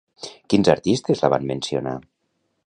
Quins 0.53 0.69
artistes 0.73 1.21
la 1.27 1.31
van 1.35 1.47
mencionar? 1.53 1.95